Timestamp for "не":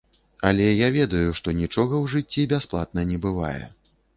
3.11-3.21